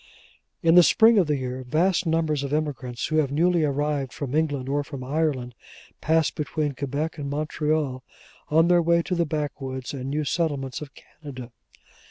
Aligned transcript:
In 0.63 0.73
the 0.73 0.81
spring 0.81 1.19
of 1.19 1.27
the 1.27 1.37
year, 1.37 1.63
vast 1.63 2.07
numbers 2.07 2.41
of 2.41 2.51
emigrants 2.51 3.05
who 3.05 3.17
have 3.17 3.31
newly 3.31 3.63
arrived 3.63 4.11
from 4.13 4.33
England 4.33 4.67
or 4.67 4.83
from 4.83 5.03
Ireland, 5.03 5.53
pass 6.01 6.31
between 6.31 6.71
Quebec 6.73 7.19
and 7.19 7.29
Montreal 7.29 8.03
on 8.49 8.67
their 8.67 8.81
way 8.81 9.03
to 9.03 9.13
the 9.13 9.27
backwoods 9.27 9.93
and 9.93 10.09
new 10.09 10.23
settlements 10.23 10.81
of 10.81 10.89
Canada. 10.95 11.51